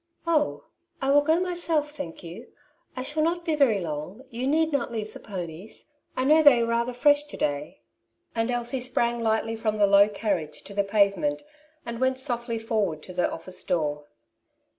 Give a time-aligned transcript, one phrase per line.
[0.01, 0.63] '^ Oh,
[0.99, 2.47] I will go myself, thank you;
[2.95, 5.93] I shall not be very long, you need not leave the ponies.
[6.17, 7.77] I know they are rather fresh to day/'
[8.33, 11.43] And Elsie sprang lightly from the low carriage to the pave ^ ment,
[11.85, 14.05] and went softly forward to the office door.